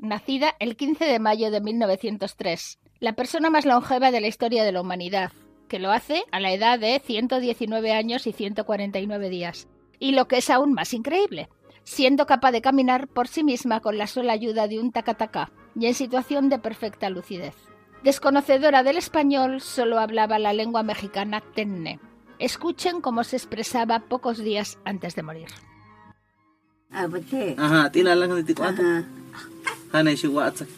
[0.00, 4.72] nacida el 15 de mayo de 1903, la persona más longeva de la historia de
[4.72, 5.30] la humanidad,
[5.68, 9.68] que lo hace a la edad de 119 años y 149 días.
[10.00, 11.48] Y lo que es aún más increíble,
[11.84, 15.86] siendo capaz de caminar por sí misma con la sola ayuda de un tacataca y
[15.86, 17.54] en situación de perfecta lucidez.
[18.02, 22.00] Desconocedora del español, solo hablaba la lengua mexicana tenne.
[22.38, 25.48] Escuchen cómo se expresaba pocos días antes de morir.
[27.58, 27.90] Ajá,
[30.16, 30.68] si WhatsApp.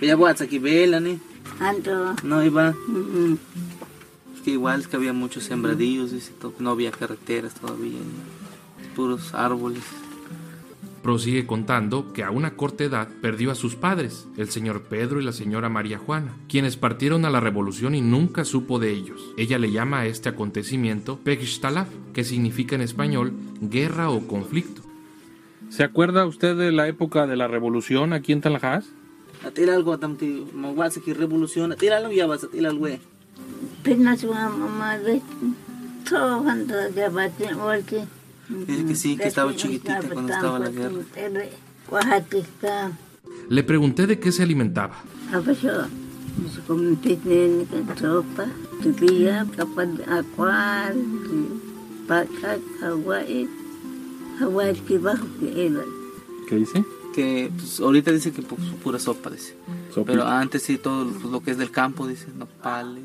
[0.00, 1.18] Kaya WhatsApp kibela ni.
[2.22, 2.74] No iba.
[4.34, 5.50] Es que igual es que había muchos
[6.12, 7.98] dice, to- no había carreteras todavía,
[8.94, 9.82] puros árboles.
[11.06, 15.24] Prosigue contando que a una corta edad perdió a sus padres, el señor Pedro y
[15.24, 19.32] la señora María Juana, quienes partieron a la revolución y nunca supo de ellos.
[19.38, 24.82] Ella le llama a este acontecimiento Pekshtalaf, que significa en español guerra o conflicto.
[25.68, 28.82] ¿Se acuerda usted de la época de la revolución aquí en ki revolución,
[38.48, 40.92] Dice que sí, que estaba chiquitita cuando estaba la guerra.
[43.48, 44.96] Le pregunté de qué se alimentaba.
[56.48, 56.84] ¿Qué dice?
[57.14, 59.56] Que pues, ahorita dice que pu- pura sopa, dice.
[60.04, 63.04] Pero antes sí todo lo que es del campo, dice, nopales.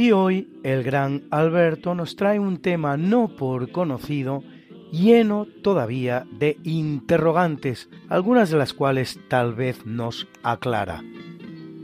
[0.00, 4.42] Y hoy el gran Alberto nos trae un tema no por conocido,
[4.90, 11.04] lleno todavía de interrogantes, algunas de las cuales tal vez nos aclara.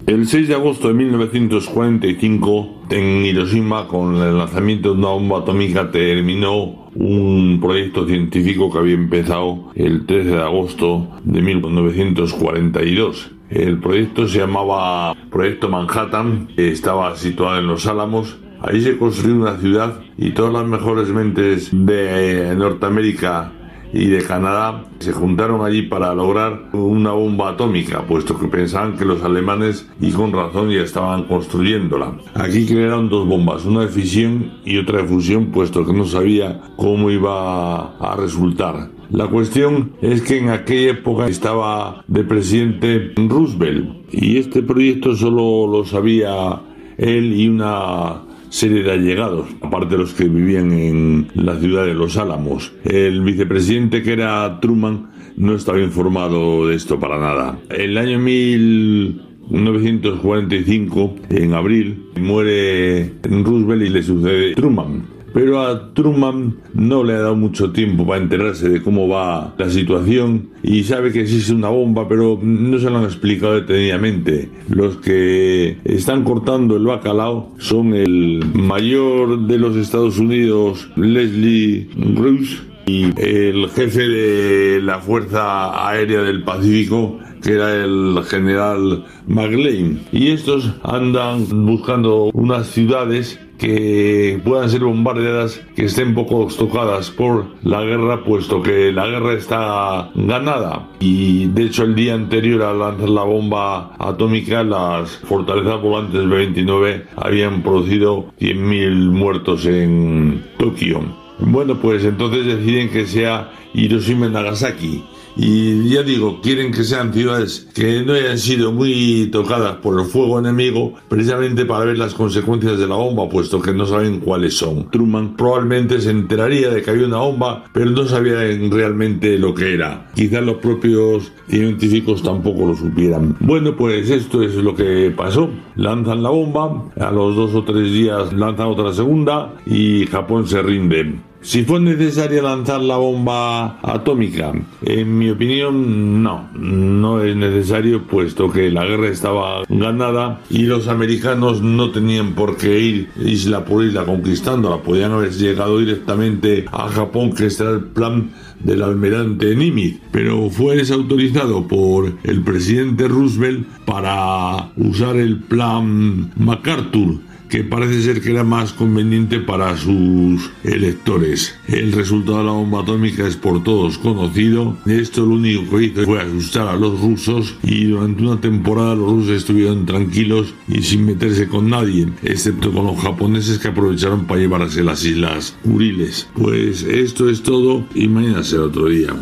[0.06, 5.90] El 6 de agosto de 1945, en Hiroshima, con el lanzamiento de una bomba atómica,
[5.90, 13.35] terminó un proyecto científico que había empezado el 13 de agosto de 1942.
[13.50, 18.38] El proyecto se llamaba Proyecto Manhattan, estaba situado en Los Álamos.
[18.60, 23.52] Ahí se construyó una ciudad y todas las mejores mentes de Norteamérica
[23.92, 29.04] y de Canadá se juntaron allí para lograr una bomba atómica, puesto que pensaban que
[29.04, 32.16] los alemanes, y con razón, ya estaban construyéndola.
[32.34, 36.60] Aquí crearon dos bombas, una de fisión y otra de fusión, puesto que no sabía
[36.76, 38.90] cómo iba a resultar.
[39.10, 45.70] La cuestión es que en aquella época estaba de presidente Roosevelt y este proyecto solo
[45.70, 46.60] lo sabía
[46.98, 51.94] él y una serie de allegados, aparte de los que vivían en la ciudad de
[51.94, 52.72] Los Álamos.
[52.84, 57.58] El vicepresidente, que era Truman, no estaba informado de esto para nada.
[57.68, 65.15] El año 1945, en abril, muere Roosevelt y le sucede Truman.
[65.36, 69.68] Pero a Truman no le ha dado mucho tiempo para enterarse de cómo va la
[69.68, 74.48] situación y sabe que existe una bomba, pero no se lo han explicado detenidamente.
[74.70, 82.56] Los que están cortando el bacalao son el mayor de los Estados Unidos, Leslie Bruce,
[82.86, 90.00] y el jefe de la Fuerza Aérea del Pacífico, que era el general McLean.
[90.12, 97.46] Y estos andan buscando unas ciudades que puedan ser bombardeadas, que estén poco tocadas por
[97.62, 100.88] la guerra, puesto que la guerra está ganada.
[101.00, 107.04] Y de hecho el día anterior a lanzar la bomba atómica, las fortalezas volantes B-29
[107.16, 111.00] habían producido 100.000 muertos en Tokio.
[111.38, 115.04] Bueno, pues entonces deciden que sea Hiroshima y Nagasaki.
[115.36, 120.06] Y ya digo, quieren que sean ciudades que no hayan sido muy tocadas por el
[120.06, 124.56] fuego enemigo, precisamente para ver las consecuencias de la bomba, puesto que no saben cuáles
[124.56, 124.90] son.
[124.90, 128.38] Truman probablemente se enteraría de que había una bomba, pero no sabía
[128.70, 130.10] realmente lo que era.
[130.14, 133.36] Quizás los propios científicos tampoco lo supieran.
[133.40, 135.50] Bueno, pues esto es lo que pasó.
[135.74, 140.62] Lanzan la bomba, a los dos o tres días lanzan otra segunda y Japón se
[140.62, 141.14] rinde.
[141.46, 148.50] Si fue necesaria lanzar la bomba atómica, en mi opinión no, no es necesario puesto
[148.50, 153.84] que la guerra estaba ganada y los americanos no tenían por qué ir isla por
[153.84, 159.54] isla conquistándola, podían haber llegado directamente a Japón que este era el plan del almirante
[159.54, 168.02] Nimitz, pero fue desautorizado por el presidente Roosevelt para usar el plan MacArthur que parece
[168.02, 171.54] ser que era más conveniente para sus electores.
[171.68, 174.76] El resultado de la bomba atómica es por todos conocido.
[174.86, 179.10] Esto lo único que hizo fue asustar a los rusos y durante una temporada los
[179.10, 184.40] rusos estuvieron tranquilos y sin meterse con nadie, excepto con los japoneses que aprovecharon para
[184.40, 186.28] llevarse las islas Kuriles.
[186.34, 189.14] Pues esto es todo y mañana será otro día.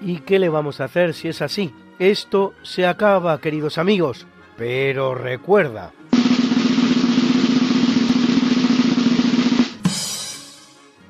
[0.00, 1.74] ¿Y qué le vamos a hacer si es así?
[1.98, 4.26] Esto se acaba, queridos amigos.
[4.56, 5.92] Pero recuerda,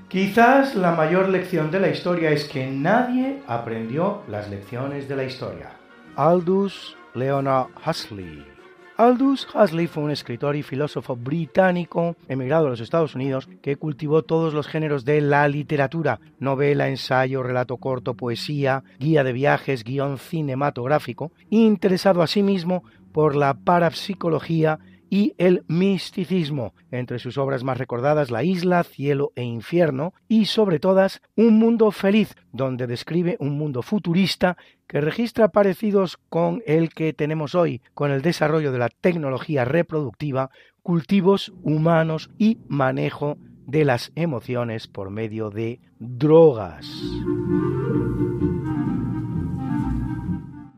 [0.08, 5.24] Quizás la mayor lección de la historia es que nadie aprendió las lecciones de la
[5.24, 5.72] historia.
[6.16, 8.57] Aldous Leonard Huxley.
[8.98, 14.24] Aldous Huxley fue un escritor y filósofo británico emigrado a los Estados Unidos que cultivó
[14.24, 20.18] todos los géneros de la literatura, novela, ensayo, relato corto, poesía, guía de viajes, guion
[20.18, 22.82] cinematográfico, interesado asimismo
[23.12, 24.80] por la parapsicología
[25.10, 26.74] y el misticismo.
[26.90, 31.90] Entre sus obras más recordadas La isla, Cielo e Infierno y sobre todas Un mundo
[31.90, 34.56] feliz, donde describe un mundo futurista
[34.86, 40.50] que registra parecidos con el que tenemos hoy, con el desarrollo de la tecnología reproductiva,
[40.82, 43.36] cultivos humanos y manejo
[43.66, 46.86] de las emociones por medio de drogas.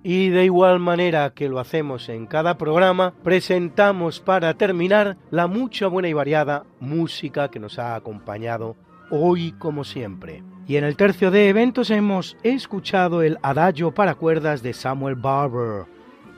[0.03, 5.88] Y de igual manera que lo hacemos en cada programa, presentamos para terminar la mucha
[5.88, 8.76] buena y variada música que nos ha acompañado
[9.11, 10.42] hoy como siempre.
[10.66, 15.84] Y en el tercio de eventos hemos escuchado el adagio para cuerdas de Samuel Barber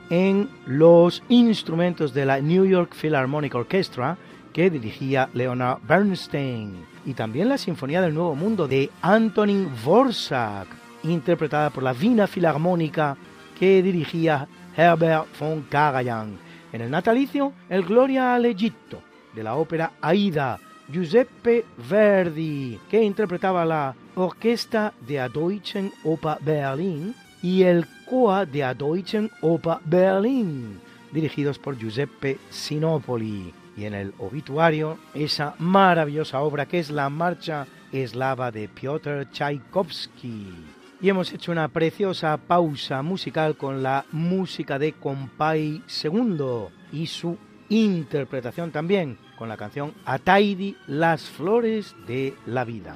[0.09, 4.17] en los instrumentos de la New York Philharmonic Orchestra
[4.51, 10.67] que dirigía Leonard Bernstein y también la Sinfonía del Nuevo Mundo de Antonin Dvorak
[11.03, 13.17] interpretada por la Vina Filarmónica
[13.57, 16.37] que dirigía Herbert von Karajan.
[16.71, 19.01] En el natalicio, el Gloria al Egipto,
[19.33, 20.59] de la ópera Aida,
[20.91, 29.29] Giuseppe Verdi, que interpretaba la Orquesta de Deutschen Oper Berlin y el Coa de Deutschen
[29.41, 30.79] Oper Berlin,
[31.11, 33.53] dirigidos por Giuseppe Sinopoli.
[33.75, 40.82] Y en el obituario, esa maravillosa obra que es la marcha eslava de Piotr Tchaikovsky
[41.03, 47.37] y hemos hecho una preciosa pausa musical con la música de Compay II y su
[47.67, 52.95] interpretación también con la canción Ataidi, las flores de la vida.